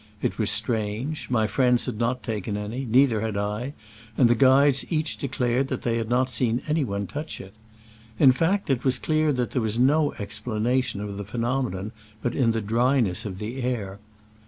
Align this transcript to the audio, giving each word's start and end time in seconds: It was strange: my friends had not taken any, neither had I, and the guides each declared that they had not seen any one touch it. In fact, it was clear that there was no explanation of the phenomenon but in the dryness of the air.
It 0.19 0.39
was 0.39 0.49
strange: 0.49 1.29
my 1.29 1.45
friends 1.45 1.85
had 1.85 1.99
not 1.99 2.23
taken 2.23 2.57
any, 2.57 2.85
neither 2.85 3.21
had 3.21 3.37
I, 3.37 3.73
and 4.17 4.27
the 4.27 4.33
guides 4.33 4.83
each 4.89 5.15
declared 5.15 5.67
that 5.67 5.83
they 5.83 5.97
had 5.97 6.09
not 6.09 6.27
seen 6.31 6.63
any 6.67 6.83
one 6.83 7.05
touch 7.05 7.39
it. 7.39 7.53
In 8.17 8.31
fact, 8.31 8.71
it 8.71 8.83
was 8.83 8.97
clear 8.97 9.31
that 9.33 9.51
there 9.51 9.61
was 9.61 9.77
no 9.77 10.13
explanation 10.13 11.01
of 11.01 11.17
the 11.17 11.23
phenomenon 11.23 11.91
but 12.23 12.33
in 12.33 12.49
the 12.49 12.61
dryness 12.61 13.25
of 13.25 13.37
the 13.37 13.61
air. 13.61 13.99